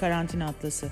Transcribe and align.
Karantina 0.00 0.46
Atlası 0.46 0.88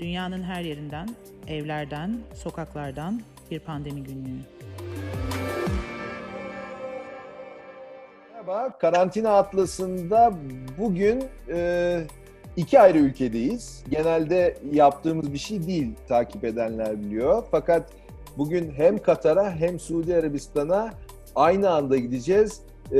Dünyanın 0.00 0.42
her 0.42 0.62
yerinden, 0.62 1.08
evlerden, 1.48 2.18
sokaklardan 2.34 3.20
bir 3.50 3.60
pandemi 3.60 4.02
günlüğü. 4.02 4.40
Merhaba, 8.32 8.78
Karantina 8.78 9.30
Atlası'nda 9.30 10.32
bugün 10.78 11.24
e, 11.48 12.00
iki 12.56 12.80
ayrı 12.80 12.98
ülkedeyiz. 12.98 13.84
Genelde 13.90 14.58
yaptığımız 14.72 15.32
bir 15.32 15.38
şey 15.38 15.66
değil, 15.66 15.94
takip 16.08 16.44
edenler 16.44 17.00
biliyor. 17.00 17.44
Fakat 17.50 18.01
bugün 18.38 18.70
hem 18.70 18.98
Katar'a 18.98 19.50
hem 19.50 19.80
Suudi 19.80 20.16
Arabistan'a 20.16 20.90
aynı 21.34 21.70
anda 21.70 21.96
gideceğiz. 21.96 22.60
E, 22.92 22.98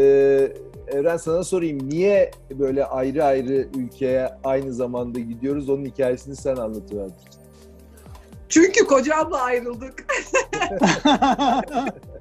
Evren 0.87 1.17
sana 1.17 1.45
sorayım, 1.45 1.89
niye 1.89 2.31
böyle 2.51 2.85
ayrı 2.85 3.25
ayrı 3.25 3.69
ülkeye 3.77 4.29
aynı 4.45 4.73
zamanda 4.73 5.19
gidiyoruz? 5.21 5.71
Onun 5.71 5.85
hikayesini 5.85 6.37
sen 6.37 6.57
anlatıver. 6.57 7.11
Çünkü 8.49 8.87
kocamla 8.87 9.41
ayrıldık. 9.41 10.05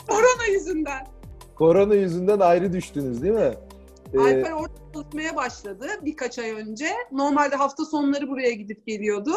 Korona 0.07 0.45
yüzünden. 0.51 1.07
Korona 1.55 1.93
yüzünden 1.95 2.39
ayrı 2.39 2.73
düştünüz 2.73 3.21
değil 3.21 3.33
mi? 3.33 3.53
Ee, 4.13 4.19
Alper 4.19 4.51
orada 4.51 4.81
çalışmaya 4.93 5.35
başladı 5.35 5.87
birkaç 6.01 6.39
ay 6.39 6.51
önce. 6.51 6.87
Normalde 7.11 7.55
hafta 7.55 7.85
sonları 7.85 8.27
buraya 8.27 8.51
gidip 8.51 8.87
geliyordu. 8.87 9.31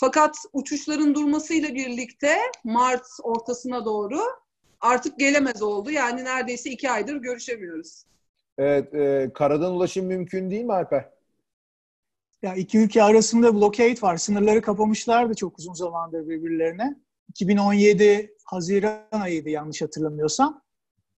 Fakat 0.00 0.36
uçuşların 0.52 1.14
durmasıyla 1.14 1.74
birlikte 1.74 2.36
Mart 2.64 3.06
ortasına 3.22 3.84
doğru 3.84 4.20
artık 4.80 5.18
gelemez 5.18 5.62
oldu. 5.62 5.90
Yani 5.90 6.24
neredeyse 6.24 6.70
iki 6.70 6.90
aydır 6.90 7.16
görüşemiyoruz. 7.16 8.04
evet, 8.58 8.94
e, 8.94 9.30
karadan 9.34 9.72
ulaşım 9.72 10.06
mümkün 10.06 10.50
değil 10.50 10.64
mi 10.64 10.72
Alper? 10.72 11.10
Ya 12.42 12.54
iki 12.54 12.78
ülke 12.78 13.02
arasında 13.02 13.54
blockade 13.54 14.02
var. 14.02 14.16
Sınırları 14.16 14.62
kapamışlardı 14.62 15.34
çok 15.34 15.58
uzun 15.58 15.74
zamandır 15.74 16.28
birbirlerine. 16.28 16.96
2017 17.28 18.34
Haziran 18.44 19.02
ayıydı 19.12 19.48
yanlış 19.48 19.82
hatırlamıyorsam. 19.82 20.62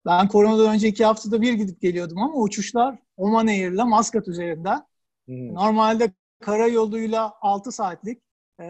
Ben 0.05 0.27
koronadan 0.27 0.73
önce 0.73 0.87
iki 0.87 1.05
haftada 1.05 1.41
bir 1.41 1.53
gidip 1.53 1.81
geliyordum 1.81 2.17
ama 2.17 2.33
uçuşlar 2.33 2.99
Oman 3.17 3.47
Air'la 3.47 3.85
Maskat 3.85 4.27
üzerinden. 4.27 4.77
Hı. 5.29 5.53
Normalde 5.53 6.11
kara 6.39 6.67
yoluyla 6.67 7.33
6 7.41 7.71
saatlik, 7.71 8.21
e, 8.59 8.65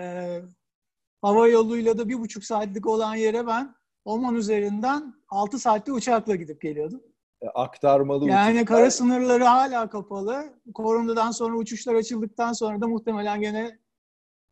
hava 1.22 1.48
yoluyla 1.48 1.98
da 1.98 2.10
bir 2.10 2.20
buçuk 2.20 2.44
saatlik 2.44 2.88
olan 2.88 3.16
yere 3.16 3.48
ben 3.48 3.76
Oman 4.06 4.36
üzerinden 4.36 5.14
6 5.30 5.60
saatte 5.60 5.92
uçakla 5.92 6.36
gidip 6.36 6.62
geliyordum. 6.62 7.02
E, 7.42 7.48
aktarmalı 7.48 8.28
Yani 8.30 8.50
uçuşlar. 8.60 8.66
kara 8.66 8.92
sınırları 8.92 9.44
hala 9.44 9.90
kapalı. 9.90 10.54
Koronadan 10.74 11.32
sonra 11.32 11.58
uçuşlar 11.58 11.96
açıldıktan 11.96 12.54
sonra 12.54 12.82
da 12.82 12.88
muhtemelen 12.88 13.42
gene 13.42 13.80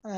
e, 0.05 0.13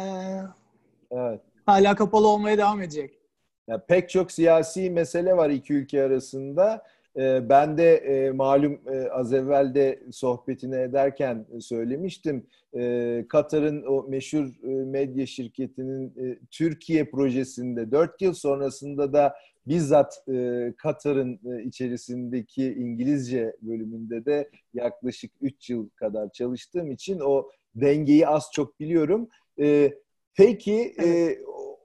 Evet. 1.11 1.41
hala 1.65 1.95
kapalı 1.95 2.27
olmaya 2.27 2.57
devam 2.57 2.81
edecek. 2.81 3.19
Ya 3.67 3.85
pek 3.85 4.09
çok 4.09 4.31
siyasi 4.31 4.89
mesele 4.89 5.37
var 5.37 5.49
iki 5.49 5.73
ülke 5.73 6.03
arasında. 6.03 6.85
Ee, 7.17 7.49
ben 7.49 7.77
de 7.77 7.95
e, 7.95 8.31
malum 8.31 8.81
e, 8.88 9.09
az 9.09 9.33
evvel 9.33 9.73
de 9.73 9.99
sohbetini 10.11 10.75
ederken 10.75 11.45
söylemiştim. 11.59 12.45
Ee, 12.75 13.25
Katar'ın 13.29 13.83
o 13.83 14.05
meşhur 14.09 14.45
e, 14.63 14.67
medya 14.67 15.25
şirketinin 15.25 16.07
e, 16.07 16.39
Türkiye 16.52 17.05
projesinde 17.05 17.91
4 17.91 18.21
yıl 18.21 18.33
sonrasında 18.33 19.13
da 19.13 19.35
bizzat 19.67 20.23
e, 20.33 20.73
Katar'ın 20.77 21.39
e, 21.45 21.63
içerisindeki 21.63 22.73
İngilizce 22.73 23.55
bölümünde 23.61 24.25
de 24.25 24.49
yaklaşık 24.73 25.31
3 25.41 25.70
yıl 25.70 25.89
kadar 25.89 26.31
çalıştığım 26.31 26.91
için 26.91 27.20
o 27.20 27.49
dengeyi 27.76 28.27
az 28.27 28.49
çok 28.53 28.80
biliyorum. 28.80 29.30
Ee, 29.59 29.93
peki 30.36 30.95
e, 31.03 31.37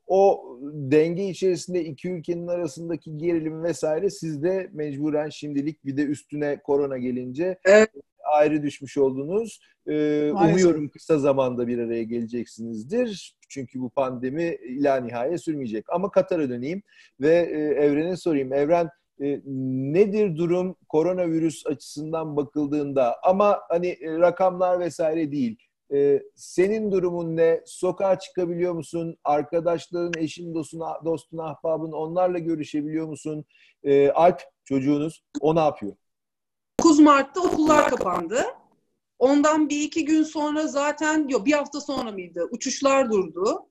o 0.07 0.45
denge 0.73 1.29
içerisinde 1.29 1.85
iki 1.85 2.11
ülkenin 2.11 2.49
arasındaki 2.49 3.19
gerilim 3.19 3.63
vesaire 3.63 4.11
sizde 4.11 4.71
mecburen 4.73 5.29
şimdilik 5.29 5.85
bir 5.85 5.97
de 5.97 6.03
üstüne 6.03 6.61
korona 6.63 6.99
gelince 6.99 7.59
Evet. 7.65 7.91
ayrı 8.33 8.63
düşmüş 8.63 8.99
oldunuz. 8.99 9.61
Ee, 9.87 10.33
umuyorum 10.33 10.89
kısa 10.89 11.19
zamanda 11.19 11.67
bir 11.67 11.79
araya 11.79 12.03
geleceksinizdir. 12.03 13.37
Çünkü 13.49 13.81
bu 13.81 13.91
pandemi 13.91 14.59
ila 14.69 14.97
nihaya 14.97 15.39
sürmeyecek. 15.39 15.85
Ama 15.93 16.11
Katar'a 16.11 16.49
döneyim 16.49 16.83
ve 17.21 17.35
e, 17.35 17.85
Evren'e 17.85 18.17
sorayım. 18.17 18.53
Evren 18.53 18.89
e, 19.21 19.41
nedir 19.93 20.37
durum 20.37 20.77
koronavirüs 20.89 21.67
açısından 21.67 22.37
bakıldığında 22.37 23.17
ama 23.23 23.61
hani 23.69 23.87
e, 23.87 24.19
rakamlar 24.19 24.81
vesaire 24.81 25.33
değil. 25.33 25.57
Ee, 25.93 26.23
senin 26.35 26.93
durumun 26.93 27.37
ne? 27.37 27.63
Sokağa 27.67 28.19
çıkabiliyor 28.19 28.73
musun? 28.73 29.17
Arkadaşların, 29.25 30.23
eşin, 30.23 30.55
dostun, 30.55 30.83
dostun, 31.05 31.39
ahbabın 31.39 31.93
onlarla 31.93 32.39
görüşebiliyor 32.39 33.07
musun? 33.07 33.45
Ee, 33.83 34.11
Alp 34.11 34.43
çocuğunuz 34.65 35.25
o 35.41 35.55
ne 35.55 35.61
yapıyor? 35.61 35.97
9 36.81 37.01
Mart'ta 37.01 37.41
okullar 37.41 37.91
kapandı. 37.91 38.45
Ondan 39.19 39.69
bir 39.69 39.81
iki 39.81 40.05
gün 40.05 40.23
sonra 40.23 40.67
zaten, 40.67 41.29
yok 41.29 41.47
bir 41.47 41.53
hafta 41.53 41.81
sonra 41.81 42.13
mıydı? 42.13 42.49
Uçuşlar 42.51 43.11
durdu. 43.11 43.67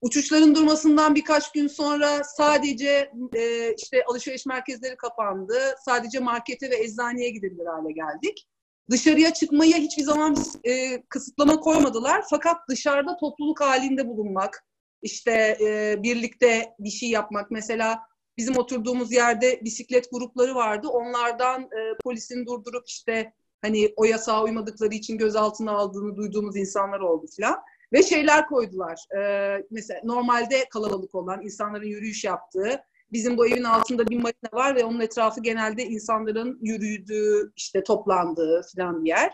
Uçuşların 0.00 0.54
durmasından 0.54 1.14
birkaç 1.14 1.52
gün 1.52 1.66
sonra 1.66 2.24
sadece 2.24 3.12
e, 3.34 3.74
işte 3.74 4.04
alışveriş 4.04 4.46
merkezleri 4.46 4.96
kapandı. 4.96 5.58
Sadece 5.84 6.18
markete 6.18 6.70
ve 6.70 6.76
eczaneye 6.76 7.30
gidebilir 7.30 7.66
hale 7.66 7.92
geldik. 7.92 8.48
Dışarıya 8.90 9.34
çıkmaya 9.34 9.76
hiçbir 9.76 10.02
zaman 10.02 10.36
e, 10.64 11.02
kısıtlama 11.02 11.60
koymadılar. 11.60 12.24
Fakat 12.30 12.56
dışarıda 12.68 13.16
topluluk 13.16 13.60
halinde 13.60 14.08
bulunmak, 14.08 14.64
işte 15.02 15.58
e, 15.60 16.02
birlikte 16.02 16.74
bir 16.78 16.90
şey 16.90 17.10
yapmak. 17.10 17.50
Mesela 17.50 17.98
bizim 18.36 18.56
oturduğumuz 18.56 19.12
yerde 19.12 19.60
bisiklet 19.64 20.10
grupları 20.10 20.54
vardı. 20.54 20.88
Onlardan 20.88 21.62
e, 21.62 21.96
polisin 22.04 22.46
durdurup 22.46 22.88
işte 22.88 23.32
hani 23.62 23.92
o 23.96 24.04
yasağa 24.04 24.44
uymadıkları 24.44 24.94
için 24.94 25.18
gözaltına 25.18 25.72
aldığını 25.72 26.16
duyduğumuz 26.16 26.56
insanlar 26.56 27.00
oldu 27.00 27.26
filan. 27.36 27.58
Ve 27.92 28.02
şeyler 28.02 28.46
koydular. 28.46 28.98
E, 29.18 29.62
mesela 29.70 30.00
normalde 30.04 30.68
kalabalık 30.68 31.14
olan 31.14 31.42
insanların 31.42 31.86
yürüyüş 31.86 32.24
yaptığı, 32.24 32.82
bizim 33.12 33.36
bu 33.36 33.46
evin 33.46 33.64
altında 33.64 34.06
bir 34.06 34.16
marina 34.16 34.50
var 34.52 34.76
ve 34.76 34.84
onun 34.84 35.00
etrafı 35.00 35.40
genelde 35.40 35.84
insanların 35.84 36.58
yürüdüğü, 36.62 37.52
işte 37.56 37.84
toplandığı 37.84 38.62
filan 38.72 39.04
bir 39.04 39.08
yer. 39.08 39.32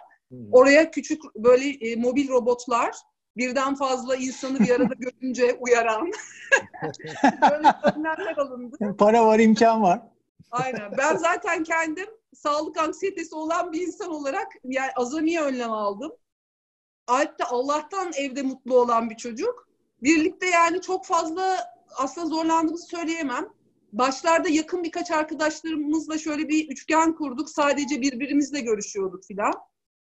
Oraya 0.53 0.91
küçük 0.91 1.23
böyle 1.37 1.69
e, 1.69 1.97
mobil 1.97 2.29
robotlar 2.29 2.95
birden 3.37 3.75
fazla 3.75 4.17
insanı 4.17 4.61
bir 4.61 4.71
arada 4.71 4.95
görünce 4.99 5.59
uyaran 5.61 6.11
böyle 7.51 7.69
önlemler 7.83 8.37
alındı. 8.37 8.77
Para 8.99 9.27
var, 9.27 9.39
imkan 9.39 9.83
var. 9.83 10.03
Aynen. 10.51 10.93
Ben 10.99 11.17
zaten 11.17 11.65
kendim 11.65 12.07
sağlık 12.35 12.79
anksiyetesi 12.79 13.35
olan 13.35 13.73
bir 13.73 13.81
insan 13.81 14.11
olarak 14.11 14.47
yani 14.65 14.91
azamiye 14.97 15.43
önlem 15.43 15.73
aldım. 15.73 16.13
Alp 17.07 17.39
de 17.39 17.45
Allah'tan 17.45 18.13
evde 18.17 18.43
mutlu 18.43 18.81
olan 18.81 19.11
bir 19.11 19.17
çocuk. 19.17 19.69
Birlikte 20.03 20.47
yani 20.47 20.81
çok 20.81 21.07
fazla 21.07 21.57
aslında 21.97 22.27
zorlandığımızı 22.27 22.87
söyleyemem. 22.87 23.49
Başlarda 23.93 24.49
yakın 24.49 24.85
birkaç 24.85 25.11
arkadaşlarımızla 25.11 26.19
şöyle 26.19 26.49
bir 26.49 26.69
üçgen 26.69 27.15
kurduk. 27.15 27.51
Sadece 27.51 28.01
birbirimizle 28.01 28.61
görüşüyorduk 28.61 29.25
filan. 29.25 29.55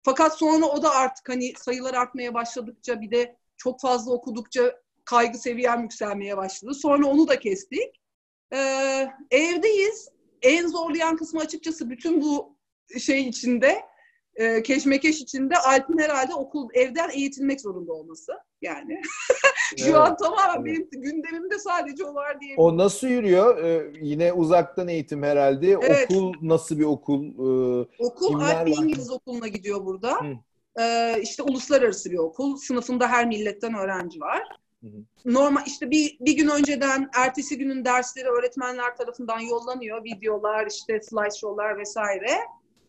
Fakat 0.02 0.38
sonra 0.38 0.66
o 0.66 0.82
da 0.82 0.90
artık 0.90 1.28
hani 1.28 1.52
sayılar 1.56 1.94
artmaya 1.94 2.34
başladıkça 2.34 3.00
bir 3.00 3.10
de 3.10 3.36
çok 3.56 3.80
fazla 3.80 4.12
okudukça 4.12 4.80
kaygı 5.04 5.38
seviyem 5.38 5.82
yükselmeye 5.82 6.36
başladı. 6.36 6.74
Sonra 6.74 7.06
onu 7.06 7.28
da 7.28 7.38
kestik. 7.38 8.00
Ee, 8.52 9.08
evdeyiz. 9.30 10.08
En 10.42 10.66
zorlayan 10.66 11.16
kısmı 11.16 11.40
açıkçası 11.40 11.90
bütün 11.90 12.22
bu 12.22 12.56
şey 12.98 13.28
içinde, 13.28 13.82
e, 14.34 14.62
keşmekeş 14.62 15.20
içinde 15.20 15.56
Alp'in 15.56 15.98
herhalde 15.98 16.34
okul 16.34 16.68
evden 16.74 17.10
eğitilmek 17.10 17.60
zorunda 17.60 17.92
olması. 17.92 18.32
Yani 18.62 19.00
şu 19.76 19.84
Evet, 19.84 19.96
an 19.96 20.16
tamamen 20.16 20.64
benim 20.64 20.88
gündemimde 20.90 21.58
sadece 21.58 22.04
o 22.04 22.14
var 22.14 22.40
diye. 22.40 22.54
O 22.56 22.76
nasıl 22.76 23.06
yürüyor? 23.08 23.64
Ee, 23.64 23.92
yine 24.00 24.32
uzaktan 24.32 24.88
eğitim 24.88 25.22
herhalde. 25.22 25.70
Evet. 25.82 26.10
Okul 26.10 26.34
nasıl 26.42 26.78
bir 26.78 26.84
okul? 26.84 27.24
Ee, 27.24 27.86
Okul 27.98 28.40
Alp? 28.40 28.68
İngiliz 28.68 29.10
okuluna 29.10 29.48
gidiyor 29.48 29.84
burada. 29.84 30.12
Hı. 30.20 30.34
Ee, 30.80 31.20
işte 31.22 31.42
uluslararası 31.42 32.10
bir 32.10 32.18
okul. 32.18 32.56
Sınıfında 32.56 33.08
her 33.08 33.26
milletten 33.26 33.74
öğrenci 33.74 34.20
var. 34.20 34.42
Hı 34.82 34.86
hı. 34.86 35.04
Normal 35.24 35.62
işte 35.66 35.90
bir, 35.90 36.16
bir 36.20 36.36
gün 36.36 36.48
önceden 36.48 37.10
ertesi 37.14 37.58
günün 37.58 37.84
dersleri 37.84 38.28
öğretmenler 38.28 38.96
tarafından 38.96 39.40
yollanıyor. 39.40 40.04
Videolar, 40.04 40.66
işte 40.66 41.00
slideshow'lar 41.02 41.78
vesaire. 41.78 42.30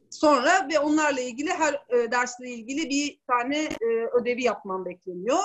Sonra 0.09 0.67
ve 0.71 0.79
onlarla 0.79 1.21
ilgili 1.21 1.49
her 1.49 1.73
e, 1.73 2.11
dersle 2.11 2.49
ilgili 2.49 2.89
bir 2.89 3.19
tane 3.27 3.57
e, 3.57 3.85
ödevi 4.21 4.43
yapman 4.43 4.85
bekleniyor. 4.85 5.39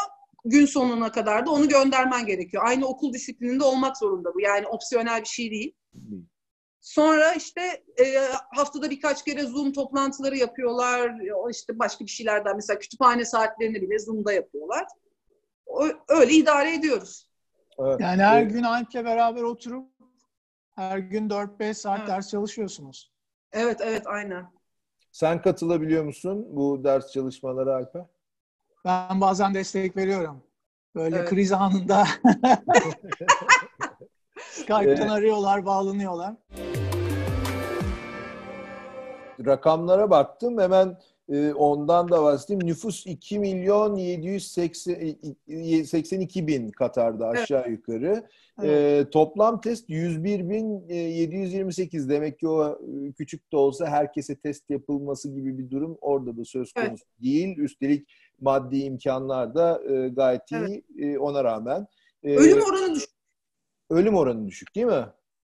Gün 0.44 0.66
sonuna 0.66 1.12
kadar 1.12 1.46
da 1.46 1.50
onu 1.50 1.68
göndermen 1.68 2.26
gerekiyor. 2.26 2.62
Aynı 2.66 2.86
okul 2.86 3.12
disiplininde 3.12 3.64
olmak 3.64 3.96
zorunda 3.96 4.34
bu. 4.34 4.40
Yani 4.40 4.66
opsiyonel 4.66 5.20
bir 5.20 5.28
şey 5.28 5.50
değil. 5.50 5.74
Sonra 6.80 7.32
işte 7.32 7.84
e, 8.00 8.04
haftada 8.56 8.90
birkaç 8.90 9.24
kere 9.24 9.42
Zoom 9.42 9.72
toplantıları 9.72 10.36
yapıyorlar. 10.36 11.12
İşte 11.50 11.78
başka 11.78 12.04
bir 12.04 12.10
şeylerden 12.10 12.56
mesela 12.56 12.78
kütüphane 12.78 13.24
saatlerini 13.24 13.82
bile 13.82 13.98
Zoom'da 13.98 14.32
yapıyorlar. 14.32 14.86
O, 15.66 15.88
öyle 16.08 16.32
idare 16.32 16.74
ediyoruz. 16.74 17.28
Yani 17.78 18.22
her 18.22 18.42
gün 18.42 18.62
Alp'le 18.62 18.94
beraber 18.94 19.42
oturup 19.42 19.92
her 20.74 20.98
gün 20.98 21.28
4-5 21.28 21.74
saat 21.74 21.98
evet. 21.98 22.08
ders 22.08 22.30
çalışıyorsunuz. 22.30 23.11
Evet, 23.52 23.80
evet, 23.84 24.06
aynen. 24.06 24.46
Sen 25.12 25.42
katılabiliyor 25.42 26.04
musun 26.04 26.46
bu 26.50 26.84
ders 26.84 27.12
çalışmalara 27.12 27.74
Alp'e? 27.74 28.06
Ben 28.84 29.20
bazen 29.20 29.54
destek 29.54 29.96
veriyorum. 29.96 30.42
Böyle 30.94 31.16
evet. 31.16 31.28
kriz 31.28 31.52
anında 31.52 32.04
Skype'tan 34.38 35.08
arıyorlar, 35.08 35.66
bağlanıyorlar. 35.66 36.34
Rakamlara 39.46 40.10
baktım. 40.10 40.58
Hemen 40.58 40.98
ondan 41.54 42.08
da 42.08 42.22
bahsedeyim. 42.22 42.66
Nüfus 42.66 43.06
2 43.06 43.38
milyon 43.38 43.96
782 43.96 46.46
bin 46.46 46.70
Katar'da 46.70 47.28
aşağı 47.28 47.60
evet. 47.60 47.70
yukarı. 47.70 48.26
Evet. 48.62 49.06
E, 49.06 49.10
toplam 49.10 49.60
test 49.60 49.90
101 49.90 50.50
bin 50.50 50.88
728. 50.88 52.08
Demek 52.08 52.38
ki 52.38 52.48
o 52.48 52.68
e, 52.68 53.12
küçük 53.12 53.52
de 53.52 53.56
olsa 53.56 53.86
herkese 53.86 54.36
test 54.36 54.70
yapılması 54.70 55.28
gibi 55.28 55.58
bir 55.58 55.70
durum 55.70 55.98
orada 56.00 56.36
da 56.36 56.44
söz 56.44 56.72
konusu 56.72 56.90
evet. 56.90 57.22
değil. 57.22 57.58
Üstelik 57.58 58.08
maddi 58.40 58.78
imkanlar 58.78 59.54
da 59.54 59.82
e, 59.88 60.08
gayet 60.08 60.50
iyi 60.50 60.84
evet. 60.98 61.14
e, 61.14 61.18
ona 61.18 61.44
rağmen. 61.44 61.86
E, 62.22 62.36
ölüm 62.36 62.62
oranı 62.62 62.94
düşük. 62.94 63.10
Ölüm 63.90 64.14
oranı 64.14 64.46
düşük 64.46 64.74
değil 64.74 64.86
mi? 64.86 65.06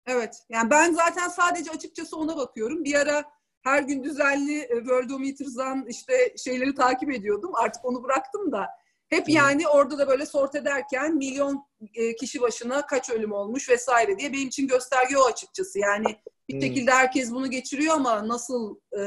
Evet. 0.08 0.44
Yani 0.50 0.70
ben 0.70 0.94
zaten 0.94 1.28
sadece 1.28 1.72
açıkçası 1.72 2.18
ona 2.18 2.38
bakıyorum. 2.38 2.84
Bir 2.84 2.96
ara 2.96 3.24
her 3.62 3.84
gün 3.84 4.04
düzenli 4.04 4.60
e, 4.60 4.76
Worldometers'dan 4.78 5.86
işte 5.88 6.14
şeyleri 6.38 6.76
takip 6.76 7.12
ediyordum. 7.12 7.52
Artık 7.56 7.86
onu 7.86 8.04
bıraktım 8.04 8.52
da. 8.52 8.68
Hep 9.10 9.30
yani 9.30 9.68
orada 9.68 9.98
da 9.98 10.08
böyle 10.08 10.26
sort 10.26 10.56
ederken 10.56 11.16
milyon 11.16 11.64
e, 11.96 12.16
kişi 12.16 12.42
başına 12.42 12.86
kaç 12.86 13.10
ölüm 13.10 13.32
olmuş 13.32 13.70
vesaire 13.70 14.20
diye 14.20 14.34
benim 14.34 14.48
için 14.48 14.68
gösterge 14.68 15.18
o 15.18 15.26
açıkçası. 15.26 15.80
Yani 15.80 16.06
bir 16.50 16.62
şekilde 16.62 16.92
herkes 16.92 17.32
bunu 17.32 17.52
geçiriyor 17.52 17.96
ama 17.96 18.28
nasıl 18.28 18.76
e, 18.92 19.02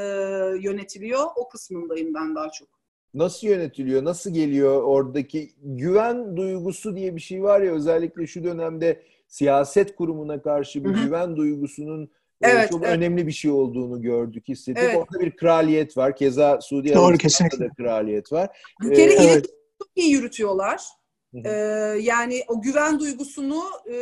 yönetiliyor 0.61 1.27
o 1.37 1.49
kısmındayım 1.49 2.15
ben 2.15 2.35
daha 2.35 2.51
çok. 2.51 2.69
Nasıl 3.15 3.47
yönetiliyor? 3.47 4.05
Nasıl 4.05 4.35
geliyor 4.35 4.83
oradaki 4.83 5.53
güven 5.63 6.37
duygusu 6.37 6.97
diye 6.97 7.17
bir 7.17 7.21
şey 7.21 7.43
var 7.43 7.61
ya 7.61 7.73
özellikle 7.73 8.27
şu 8.27 8.45
dönemde 8.45 9.03
siyaset 9.29 9.97
kurumuna 9.97 10.43
karşı 10.43 10.85
bir 10.85 10.91
Hı-hı. 10.91 11.05
güven 11.05 11.37
duygusunun 11.37 12.11
evet, 12.43 12.71
çok 12.71 12.85
evet. 12.85 12.97
önemli 12.97 13.27
bir 13.27 13.33
şey 13.33 13.51
olduğunu 13.51 14.03
gördük, 14.03 14.49
hissettik. 14.49 14.83
Evet. 14.83 14.97
Orada 14.97 15.25
bir 15.25 15.37
kraliyet 15.37 15.97
var. 15.97 16.17
Keza 16.17 16.61
Suudi 16.61 16.99
Arabistan'da 16.99 17.59
da 17.59 17.69
kraliyet 17.69 18.33
var. 18.33 18.59
Bir 18.83 18.95
kere 18.95 19.13
ee, 19.13 19.17
evet. 19.17 19.47
çok 19.79 19.89
iyi 19.95 20.13
yürütüyorlar. 20.13 20.83
Ee, 21.45 21.51
yani 22.01 22.43
o 22.49 22.63
güven 22.63 23.01
duygusunu 23.01 23.63
e, 23.93 23.97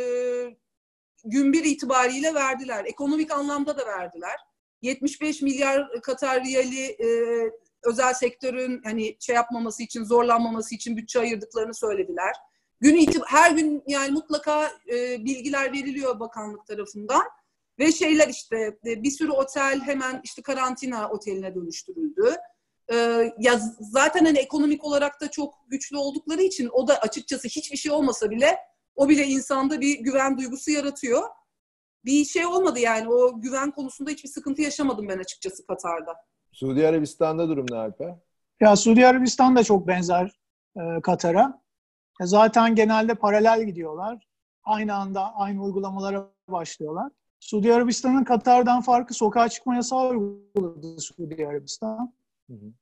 gün 1.25 1.53
bir 1.53 1.63
itibariyle 1.63 2.33
verdiler. 2.33 2.85
Ekonomik 2.85 3.31
anlamda 3.31 3.77
da 3.77 3.85
verdiler. 3.85 4.35
75 4.81 5.41
milyar 5.41 6.01
Katar 6.01 6.43
riyali 6.43 6.85
e, 6.85 7.07
özel 7.83 8.13
sektörün 8.13 8.81
hani 8.83 9.17
şey 9.19 9.35
yapmaması 9.35 9.83
için, 9.83 10.03
zorlanmaması 10.03 10.75
için 10.75 10.97
bütçe 10.97 11.19
ayırdıklarını 11.19 11.73
söylediler. 11.73 12.35
Gün 12.79 12.95
itib 12.95 13.21
her 13.27 13.51
gün 13.51 13.83
yani 13.87 14.11
mutlaka 14.11 14.71
e, 14.93 15.25
bilgiler 15.25 15.73
veriliyor 15.73 16.19
bakanlık 16.19 16.67
tarafından. 16.67 17.23
Ve 17.79 17.91
şeyler 17.91 18.27
işte 18.27 18.77
e, 18.85 19.03
bir 19.03 19.11
sürü 19.11 19.31
otel 19.31 19.81
hemen 19.81 20.21
işte 20.23 20.41
karantina 20.41 21.09
oteline 21.09 21.55
dönüştürüldü. 21.55 22.35
Ee, 22.93 23.33
ya 23.39 23.59
zaten 23.79 24.25
hani 24.25 24.37
ekonomik 24.37 24.83
olarak 24.83 25.21
da 25.21 25.31
çok 25.31 25.53
güçlü 25.67 25.97
oldukları 25.97 26.41
için 26.41 26.69
o 26.73 26.87
da 26.87 26.97
açıkçası 26.97 27.47
hiçbir 27.47 27.77
şey 27.77 27.91
olmasa 27.91 28.29
bile 28.29 28.57
o 28.95 29.09
bile 29.09 29.27
insanda 29.27 29.81
bir 29.81 29.99
güven 29.99 30.37
duygusu 30.37 30.71
yaratıyor. 30.71 31.21
Bir 32.05 32.25
şey 32.25 32.45
olmadı 32.45 32.79
yani 32.79 33.09
o 33.09 33.41
güven 33.41 33.71
konusunda 33.71 34.09
hiçbir 34.09 34.29
sıkıntı 34.29 34.61
yaşamadım 34.61 35.07
ben 35.07 35.17
açıkçası 35.17 35.67
Katar'da. 35.67 36.15
Suudi 36.51 36.87
Arabistan'da 36.87 37.49
durum 37.49 37.65
ne 37.71 37.75
Alper? 37.77 38.15
Ya 38.59 38.75
Suudi 38.75 39.07
Arabistan 39.07 39.55
da 39.55 39.63
çok 39.63 39.87
benzer 39.87 40.39
e, 40.75 41.01
Katar'a. 41.03 41.61
E, 42.21 42.25
zaten 42.25 42.75
genelde 42.75 43.15
paralel 43.15 43.63
gidiyorlar. 43.63 44.27
Aynı 44.63 44.95
anda 44.95 45.35
aynı 45.35 45.63
uygulamalara 45.63 46.27
başlıyorlar. 46.47 47.11
Suudi 47.41 47.73
Arabistan'ın 47.73 48.23
Katar'dan 48.23 48.81
farkı 48.81 49.13
sokağa 49.13 49.49
çıkma 49.49 49.75
yasağı 49.75 50.09
uyguladı 50.09 50.99
Suudi 50.99 51.47
Arabistan. 51.47 52.13
Hı 52.49 52.53
hı. 52.53 52.73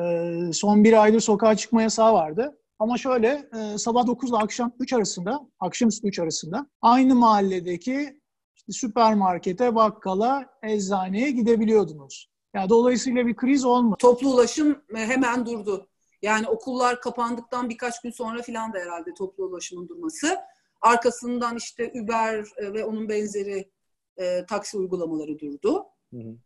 Ee, 0.00 0.52
son 0.52 0.84
bir 0.84 1.02
aydır 1.02 1.20
sokağa 1.20 1.56
çıkma 1.56 1.82
yasağı 1.82 2.12
vardı. 2.12 2.58
Ama 2.78 2.98
şöyle 2.98 3.48
e, 3.58 3.78
sabah 3.78 4.06
9 4.06 4.30
ile 4.30 4.36
akşam 4.36 4.72
3 4.78 4.92
arasında, 4.92 5.40
akşamüstü 5.60 6.08
3 6.08 6.18
arasında 6.18 6.66
aynı 6.82 7.14
mahalledeki 7.14 8.20
işte 8.54 8.72
süpermarkete, 8.72 9.74
bakkala, 9.74 10.46
eczaneye 10.62 11.30
gidebiliyordunuz. 11.30 12.30
Yani 12.54 12.68
dolayısıyla 12.68 13.26
bir 13.26 13.36
kriz 13.36 13.64
olmadı. 13.64 13.96
Toplu 13.98 14.34
ulaşım 14.34 14.82
hemen 14.94 15.46
durdu. 15.46 15.88
Yani 16.22 16.48
okullar 16.48 17.00
kapandıktan 17.00 17.68
birkaç 17.68 18.00
gün 18.00 18.10
sonra 18.10 18.42
filan 18.42 18.72
da 18.72 18.78
herhalde 18.78 19.14
toplu 19.14 19.44
ulaşımın 19.44 19.88
durması. 19.88 20.36
Arkasından 20.80 21.56
işte 21.56 21.92
Uber 22.02 22.44
e, 22.56 22.72
ve 22.72 22.84
onun 22.84 23.08
benzeri 23.08 23.70
e, 24.18 24.46
taksi 24.46 24.76
uygulamaları 24.76 25.38
durdu. 25.38 25.84
Hı 26.12 26.16
hı. 26.16 26.36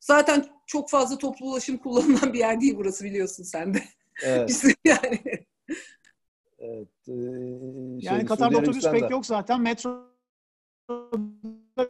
Zaten 0.00 0.46
çok 0.66 0.90
fazla 0.90 1.18
toplu 1.18 1.46
ulaşım 1.46 1.76
kullanılan 1.76 2.32
bir 2.32 2.38
yer 2.38 2.60
değil 2.60 2.74
burası 2.76 3.04
biliyorsun 3.04 3.42
sen 3.42 3.74
de. 3.74 3.82
Evet. 4.22 4.62
yani. 4.84 5.20
Evet. 6.58 6.88
E, 7.08 7.12
şey, 8.00 8.00
yani 8.00 8.24
Katar'da 8.24 8.58
otobüs 8.58 8.90
pek 8.90 9.10
yok 9.10 9.26
zaten. 9.26 9.60
Metro 9.60 10.12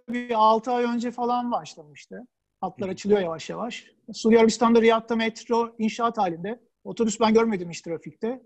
bir 0.08 0.34
6 0.34 0.70
ay 0.70 0.84
önce 0.84 1.11
falan 1.11 1.52
başlamıştı. 1.52 2.26
Hatlar 2.61 2.88
açılıyor 2.88 3.20
yavaş 3.20 3.50
yavaş. 3.50 3.87
Suudi 4.12 4.38
Arabistan'da 4.38 4.82
Riyad'da 4.82 5.17
metro 5.17 5.75
inşaat 5.79 6.19
halinde. 6.19 6.61
Otobüs 6.84 7.20
ben 7.20 7.34
görmedim 7.34 7.70
hiç 7.70 7.81
trafikte. 7.81 8.43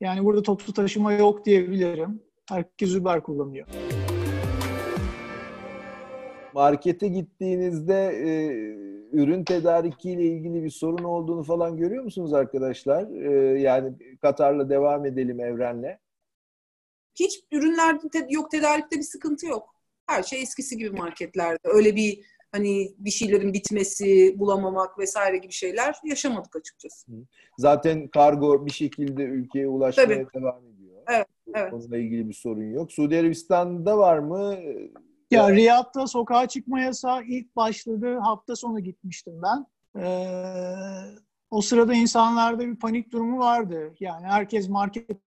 Yani 0.00 0.24
burada 0.24 0.42
toplu 0.42 0.72
taşıma 0.72 1.12
yok 1.12 1.44
diyebilirim. 1.44 2.22
Herkes 2.48 2.94
Uber 2.94 3.22
kullanıyor 3.22 3.66
markete 6.54 7.08
gittiğinizde 7.08 7.94
e, 7.94 8.28
ürün 9.12 9.44
tedarikiyle 9.44 10.22
ilgili 10.22 10.64
bir 10.64 10.70
sorun 10.70 11.04
olduğunu 11.04 11.42
falan 11.42 11.76
görüyor 11.76 12.04
musunuz 12.04 12.32
arkadaşlar? 12.32 13.10
E, 13.10 13.60
yani 13.60 13.92
Katar'la 14.22 14.70
devam 14.70 15.06
edelim 15.06 15.40
Evren'le. 15.40 15.98
Hiç 17.14 17.40
ürünlerde 17.52 18.08
te- 18.08 18.26
yok 18.30 18.50
tedarikte 18.50 18.96
bir 18.96 19.02
sıkıntı 19.02 19.46
yok. 19.46 19.74
Her 20.06 20.22
şey 20.22 20.42
eskisi 20.42 20.78
gibi 20.78 20.90
marketlerde. 20.90 21.58
Öyle 21.64 21.96
bir 21.96 22.24
hani 22.52 22.94
bir 22.98 23.10
şeylerin 23.10 23.52
bitmesi, 23.52 24.38
bulamamak 24.38 24.98
vesaire 24.98 25.38
gibi 25.38 25.52
şeyler 25.52 25.94
yaşamadık 26.04 26.56
açıkçası. 26.56 27.12
Zaten 27.58 28.08
kargo 28.08 28.66
bir 28.66 28.72
şekilde 28.72 29.22
ülkeye 29.22 29.68
ulaşmaya 29.68 30.06
Tabii. 30.06 30.26
devam 30.34 30.66
ediyor. 30.66 31.02
Evet, 31.10 31.26
evet. 31.54 31.72
Onunla 31.72 31.98
ilgili 31.98 32.28
bir 32.28 32.34
sorun 32.34 32.72
yok. 32.72 32.92
Suudi 32.92 33.18
Arabistan'da 33.18 33.98
var 33.98 34.18
mı? 34.18 34.56
Ya 35.34 35.52
Riyad'da 35.52 36.06
sokağa 36.06 36.48
çıkma 36.48 36.80
yasağı 36.80 37.24
ilk 37.24 37.56
başladı. 37.56 38.18
Hafta 38.18 38.56
sonu 38.56 38.80
gitmiştim 38.80 39.42
ben. 39.42 39.66
Ee, 40.02 40.74
o 41.50 41.60
sırada 41.60 41.94
insanlarda 41.94 42.66
bir 42.66 42.76
panik 42.76 43.12
durumu 43.12 43.38
vardı. 43.38 43.94
Yani 44.00 44.26
herkes 44.26 44.68
market 44.68 45.20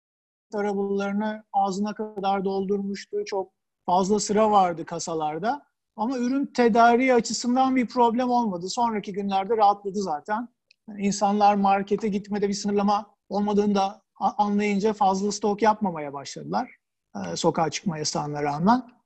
arabalarını 0.54 1.44
ağzına 1.54 1.94
kadar 1.94 2.46
doldurmuştu. 2.46 3.26
Çok 3.26 3.52
fazla 3.86 4.20
sıra 4.20 4.52
vardı 4.52 4.86
kasalarda. 4.86 5.66
Ama 5.96 6.18
ürün 6.18 6.46
tedariği 6.46 7.14
açısından 7.14 7.76
bir 7.76 7.88
problem 7.88 8.30
olmadı. 8.30 8.70
Sonraki 8.70 9.14
günlerde 9.14 9.58
rahatladı 9.58 10.02
zaten. 10.02 10.48
Yani 10.90 11.02
insanlar 11.02 11.56
markete 11.56 12.08
gitmede 12.08 12.50
bir 12.50 12.54
sınırlama 12.54 13.16
olmadığını 13.30 13.76
da 13.76 14.02
anlayınca 14.20 14.94
fazla 14.94 15.32
stok 15.32 15.62
yapmamaya 15.62 16.14
başladılar. 16.14 16.76
Ee, 17.16 17.36
sokağa 17.36 17.70
çıkma 17.70 17.98
yasağına 17.98 18.44
rağmen. 18.44 18.97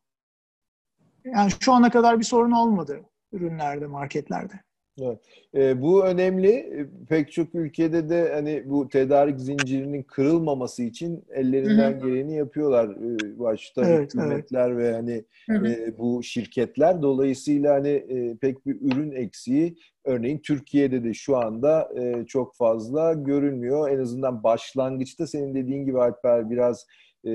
Yani 1.25 1.51
şu 1.59 1.73
ana 1.73 1.89
kadar 1.89 2.19
bir 2.19 2.23
sorun 2.23 2.51
olmadı 2.51 3.01
ürünlerde, 3.31 3.87
marketlerde. 3.87 4.53
Evet. 5.01 5.19
E, 5.55 5.81
bu 5.81 6.05
önemli. 6.05 6.49
E, 6.49 6.87
pek 7.09 7.31
çok 7.31 7.55
ülkede 7.55 8.09
de 8.09 8.33
hani 8.33 8.63
bu 8.65 8.89
tedarik 8.89 9.39
zincirinin 9.39 10.03
kırılmaması 10.03 10.83
için 10.83 11.25
ellerinden 11.29 11.91
Hı-hı. 11.91 12.07
geleni 12.07 12.35
yapıyorlar. 12.35 12.89
E, 12.89 13.39
başta 13.39 13.85
evet, 13.85 14.13
hükümetler 14.13 14.71
evet. 14.71 14.77
ve 14.77 14.93
hani 14.93 15.23
e, 15.67 15.97
bu 15.97 16.23
şirketler. 16.23 17.01
Dolayısıyla 17.01 17.73
hani 17.73 17.89
e, 17.89 18.37
pek 18.37 18.65
bir 18.65 18.77
ürün 18.81 19.11
eksiği 19.11 19.77
örneğin 20.05 20.39
Türkiye'de 20.39 21.03
de 21.03 21.13
şu 21.13 21.37
anda 21.37 21.89
e, 21.95 22.25
çok 22.25 22.55
fazla 22.55 23.13
görünmüyor. 23.13 23.89
En 23.89 23.99
azından 23.99 24.43
başlangıçta 24.43 25.27
senin 25.27 25.55
dediğin 25.55 25.85
gibi 25.85 26.01
Alper 26.01 26.49
biraz 26.49 26.85
e, 27.23 27.31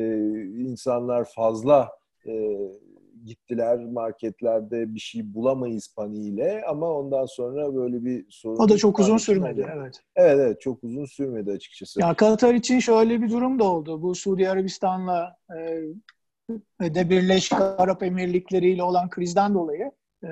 insanlar 0.59 1.25
fazla 1.35 1.89
e, 2.27 2.33
gittiler 3.25 3.85
marketlerde 3.85 4.95
bir 4.95 5.01
şey 5.01 5.35
bulamayız 5.35 5.95
paniğiyle 5.97 6.65
ama 6.69 6.91
ondan 6.91 7.27
sonra 7.27 7.75
böyle 7.75 8.05
bir 8.05 8.27
sorun. 8.31 8.57
O 8.57 8.69
da 8.69 8.77
çok 8.77 8.99
uzun 8.99 9.13
Oldu. 9.13 9.19
sürmedi. 9.19 9.67
Evet. 9.75 10.03
Evet 10.17 10.39
evet 10.41 10.61
çok 10.61 10.85
uzun 10.85 11.05
sürmedi 11.05 11.51
açıkçası. 11.51 12.01
Ya 12.01 12.15
Katar 12.15 12.55
için 12.55 12.79
şöyle 12.79 13.23
bir 13.23 13.31
durum 13.31 13.59
da 13.59 13.65
oldu. 13.65 14.03
Bu 14.03 14.15
Suudi 14.15 14.51
Arabistan'la 14.51 15.37
e, 15.59 16.95
de 16.95 17.11
Birleşik 17.11 17.61
Arap 17.61 18.03
Emirlikleri 18.03 18.71
ile 18.71 18.83
olan 18.83 19.11
krizden 19.11 19.55
dolayı 19.55 19.93
e, 20.25 20.31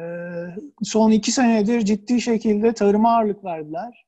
son 0.82 1.10
iki 1.10 1.32
senedir 1.32 1.80
ciddi 1.80 2.20
şekilde 2.20 2.74
tarıma 2.74 3.16
ağırlık 3.16 3.44
verdiler. 3.44 4.06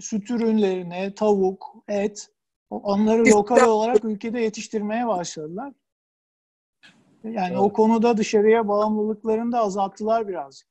Süt 0.00 0.30
ürünlerine, 0.30 1.14
tavuk, 1.14 1.84
et 1.88 2.28
onları 2.70 3.24
lokal 3.24 3.68
olarak 3.68 4.04
ülkede 4.04 4.40
yetiştirmeye 4.40 5.06
başladılar. 5.06 5.72
Yani 7.24 7.48
Evet. 7.48 7.58
o 7.58 7.72
konuda 7.72 8.16
dışarıya 8.16 8.68
bağımlılıklarını 8.68 9.52
da 9.52 9.60
azalttılar 9.60 10.28
biraz. 10.28 10.64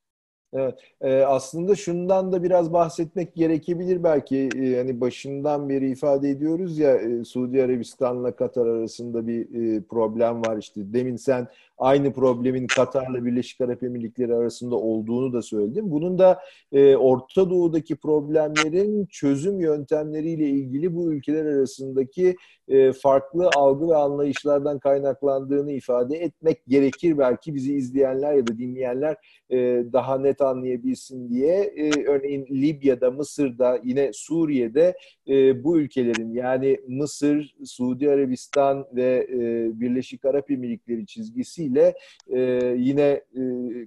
Evet, 0.52 0.74
e, 1.00 1.22
aslında 1.22 1.74
şundan 1.74 2.32
da 2.32 2.42
biraz 2.42 2.72
bahsetmek 2.72 3.34
gerekebilir 3.34 4.04
belki. 4.04 4.48
E, 4.56 4.76
hani 4.76 5.00
başından 5.00 5.68
beri 5.68 5.90
ifade 5.90 6.30
ediyoruz 6.30 6.78
ya 6.78 6.96
e, 6.96 7.24
Suudi 7.24 7.62
Arabistan'la 7.62 8.36
Katar 8.36 8.66
arasında 8.66 9.26
bir 9.26 9.40
e, 9.40 9.82
problem 9.82 10.44
var 10.46 10.56
işte. 10.56 10.80
Demin 10.92 11.16
sen 11.16 11.48
aynı 11.78 12.12
problemin 12.12 12.66
Katar'la 12.66 13.24
Birleşik 13.24 13.60
Arap 13.60 13.82
Emirlikleri 13.82 14.34
arasında 14.34 14.76
olduğunu 14.76 15.32
da 15.32 15.42
söyledin. 15.42 15.90
Bunun 15.90 16.18
da 16.18 16.40
e, 16.72 16.96
Orta 16.96 17.50
Doğu'daki 17.50 17.96
problemlerin 17.96 19.06
çözüm 19.06 19.60
yöntemleriyle 19.60 20.48
ilgili 20.48 20.96
bu 20.96 21.12
ülkeler 21.12 21.44
arasındaki 21.44 22.36
e, 22.68 22.92
farklı 22.92 23.50
algı 23.56 23.88
ve 23.88 23.96
anlayışlardan 23.96 24.78
kaynaklandığını 24.78 25.72
ifade 25.72 26.16
etmek 26.16 26.66
gerekir 26.66 27.18
belki 27.18 27.54
bizi 27.54 27.74
izleyenler 27.74 28.34
ya 28.34 28.46
da 28.46 28.58
dinleyenler 28.58 29.16
e, 29.50 29.56
daha 29.92 30.18
net 30.18 30.37
anlayabilsin 30.46 31.28
diye. 31.30 31.54
E, 31.54 32.04
örneğin 32.04 32.46
Libya'da, 32.50 33.10
Mısır'da, 33.10 33.80
yine 33.84 34.10
Suriye'de 34.12 34.96
e, 35.28 35.64
bu 35.64 35.80
ülkelerin 35.80 36.32
yani 36.32 36.80
Mısır, 36.88 37.54
Suudi 37.64 38.10
Arabistan 38.10 38.86
ve 38.92 39.26
e, 39.32 39.38
Birleşik 39.80 40.24
Arap 40.24 40.50
Emirlikleri 40.50 41.06
çizgisiyle 41.06 41.94
e, 42.28 42.40
yine 42.78 43.02
e, 43.02 43.42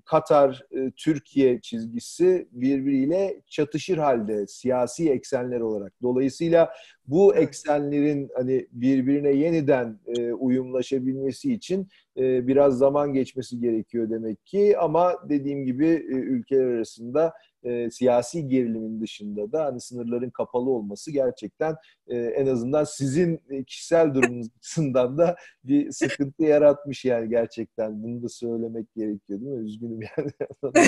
Katar, 0.05 0.65
e, 0.71 0.91
Türkiye 0.91 1.61
çizgisi 1.61 2.47
birbiriyle 2.51 3.41
çatışır 3.47 3.97
halde 3.97 4.47
siyasi 4.47 5.09
eksenler 5.09 5.59
olarak. 5.59 5.93
Dolayısıyla 6.01 6.73
bu 7.11 7.35
eksenlerin 7.35 8.29
hani 8.35 8.67
birbirine 8.71 9.31
yeniden 9.31 9.99
e, 10.07 10.33
uyumlaşabilmesi 10.33 11.53
için 11.53 11.87
e, 12.17 12.47
biraz 12.47 12.77
zaman 12.77 13.13
geçmesi 13.13 13.59
gerekiyor 13.59 14.09
demek 14.09 14.45
ki 14.45 14.77
ama 14.77 15.13
dediğim 15.29 15.65
gibi 15.65 15.87
e, 15.87 16.13
ülkeler 16.13 16.65
arasında 16.65 17.33
e, 17.63 17.89
siyasi 17.89 18.47
gerilimin 18.47 19.01
dışında 19.01 19.51
da 19.51 19.65
hani 19.65 19.81
sınırların 19.81 20.29
kapalı 20.29 20.69
olması 20.69 21.11
gerçekten 21.11 21.75
e, 22.07 22.17
en 22.17 22.47
azından 22.47 22.83
sizin 22.83 23.39
e, 23.49 23.63
kişisel 23.63 24.13
durumunuz 24.13 24.47
açısından 24.57 25.17
da 25.17 25.35
bir 25.63 25.91
sıkıntı 25.91 26.43
yaratmış 26.43 27.05
yani 27.05 27.29
gerçekten 27.29 28.03
bunu 28.03 28.23
da 28.23 28.29
söylemek 28.29 28.93
gerekiyor 28.95 29.41
değil 29.41 29.51
mi? 29.51 29.65
Üzgünüm 29.65 29.99
yani. 30.17 30.31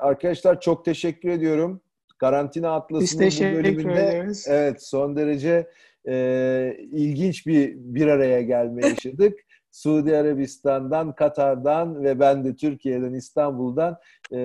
Arkadaşlar 0.00 0.60
çok 0.60 0.84
teşekkür 0.84 1.28
ediyorum. 1.28 1.80
Karantina 2.18 2.74
Atlası'nın 2.74 3.52
bu 3.52 3.56
bölümünde 3.56 3.92
ederiz. 3.92 4.46
evet 4.48 4.82
son 4.82 5.16
derece 5.16 5.68
e, 6.08 6.76
ilginç 6.92 7.46
bir 7.46 7.74
bir 7.76 8.06
araya 8.06 8.42
gelme 8.42 8.82
yaşadık. 8.88 9.38
Suudi 9.74 10.16
Arabistan'dan, 10.16 11.14
Katar'dan 11.14 12.04
ve 12.04 12.20
ben 12.20 12.44
de 12.44 12.56
Türkiye'den, 12.56 13.14
İstanbul'dan 13.14 13.96
e, 14.32 14.36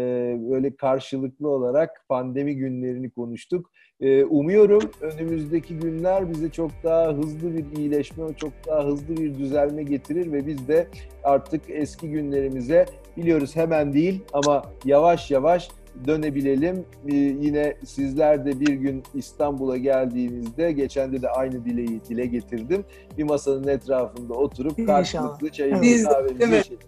böyle 0.52 0.76
karşılıklı 0.76 1.50
olarak 1.50 2.06
pandemi 2.10 2.56
günlerini 2.56 3.10
konuştuk. 3.10 3.72
E, 4.02 4.24
umuyorum 4.24 4.92
önümüzdeki 5.02 5.78
günler 5.78 6.30
bize 6.30 6.50
çok 6.50 6.72
daha 6.84 7.14
hızlı 7.14 7.58
bir 7.58 7.78
iyileşme, 7.78 8.24
çok 8.38 8.52
daha 8.68 8.86
hızlı 8.86 9.18
bir 9.18 9.38
düzelme 9.38 9.84
getirir 9.84 10.32
ve 10.32 10.48
biz 10.48 10.68
de 10.68 10.88
artık 11.24 11.62
eski 11.68 12.10
günlerimize 12.10 12.86
biliyoruz 13.18 13.56
hemen 13.56 13.94
değil 13.94 14.24
ama 14.34 14.64
yavaş 14.86 15.32
yavaş 15.32 15.70
dönebilelim. 16.08 16.86
Ee, 17.08 17.16
yine 17.16 17.78
sizler 17.86 18.46
de 18.46 18.60
bir 18.60 18.74
gün 18.74 19.04
İstanbul'a 19.14 19.78
geldiğinizde, 19.78 20.72
geçen 20.72 21.14
de 21.14 21.22
de 21.22 21.30
aynı 21.30 21.66
dileği 21.66 22.02
dile 22.10 22.26
getirdim. 22.26 22.86
Bir 23.18 23.24
masanın 23.24 23.68
etrafında 23.68 24.34
oturup 24.34 24.88
karşılıklı 24.88 25.50
çayımızı 25.50 26.04
kahvemizi 26.04 26.58
içelim. 26.60 26.80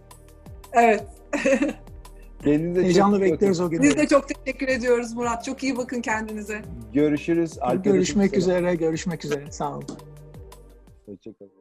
Evet. 0.74 1.04
Kendinize 2.44 2.76
çok 2.76 2.84
Heyecanla 2.84 3.20
bakın. 3.20 3.32
bekleriz 3.34 3.62
o 3.62 3.70
günü. 3.70 3.84
Biz 3.84 3.98
de 3.98 4.08
çok 4.08 4.26
teşekkür 4.30 4.68
ediyoruz 4.68 5.14
Murat. 5.14 5.46
Çok 5.46 5.64
iyi 5.64 5.78
bakın 5.78 6.02
kendinize. 6.02 6.62
Görüşürüz. 6.94 7.58
Alper'e 7.62 7.94
Görüşmek 7.94 8.34
çok 8.34 8.44
selam. 8.44 8.58
üzere, 8.58 8.76
görüşmek 8.76 9.26
üzere. 9.26 9.52
Sağ 9.52 9.72
olun. 9.76 9.84
Hoşçakalın. 11.06 11.52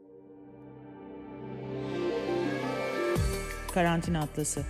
Karantina 3.75 4.21
Atlası. 4.21 4.61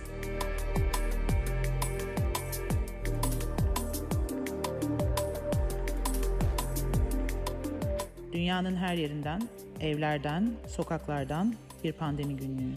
Dünyanın 8.41 8.75
her 8.75 8.93
yerinden, 8.93 9.41
evlerden, 9.79 10.53
sokaklardan 10.67 11.55
bir 11.83 11.91
pandemi 11.91 12.35
günlüğü. 12.35 12.73